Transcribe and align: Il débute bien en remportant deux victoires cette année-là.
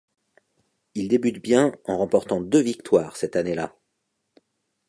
Il 0.95 1.09
débute 1.09 1.43
bien 1.43 1.75
en 1.85 1.99
remportant 1.99 2.41
deux 2.41 2.61
victoires 2.63 3.15
cette 3.15 3.35
année-là. 3.35 3.75